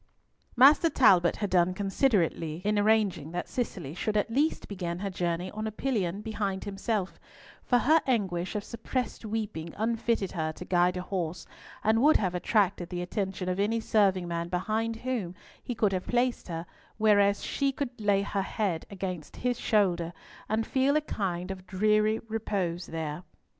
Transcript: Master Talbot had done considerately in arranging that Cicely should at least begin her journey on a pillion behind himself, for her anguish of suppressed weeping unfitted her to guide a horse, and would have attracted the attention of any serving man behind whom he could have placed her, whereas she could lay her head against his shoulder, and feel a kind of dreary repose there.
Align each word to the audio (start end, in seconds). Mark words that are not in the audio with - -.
Master 0.55 0.89
Talbot 0.89 1.35
had 1.35 1.51
done 1.51 1.75
considerately 1.75 2.63
in 2.65 2.79
arranging 2.79 3.29
that 3.33 3.47
Cicely 3.47 3.93
should 3.93 4.17
at 4.17 4.31
least 4.31 4.67
begin 4.67 4.97
her 4.97 5.11
journey 5.11 5.51
on 5.51 5.67
a 5.67 5.71
pillion 5.71 6.21
behind 6.23 6.63
himself, 6.63 7.19
for 7.61 7.77
her 7.77 8.01
anguish 8.07 8.55
of 8.55 8.63
suppressed 8.63 9.23
weeping 9.25 9.75
unfitted 9.77 10.31
her 10.31 10.51
to 10.53 10.65
guide 10.65 10.97
a 10.97 11.03
horse, 11.03 11.45
and 11.83 12.01
would 12.01 12.17
have 12.17 12.33
attracted 12.33 12.89
the 12.89 13.03
attention 13.03 13.47
of 13.47 13.59
any 13.59 13.79
serving 13.79 14.27
man 14.27 14.49
behind 14.49 14.95
whom 14.95 15.35
he 15.61 15.75
could 15.75 15.93
have 15.93 16.07
placed 16.07 16.47
her, 16.47 16.65
whereas 16.97 17.43
she 17.43 17.71
could 17.71 17.91
lay 18.01 18.23
her 18.23 18.41
head 18.41 18.87
against 18.89 19.35
his 19.35 19.59
shoulder, 19.59 20.13
and 20.49 20.65
feel 20.65 20.95
a 20.95 21.01
kind 21.01 21.51
of 21.51 21.67
dreary 21.67 22.17
repose 22.27 22.87
there. 22.87 23.21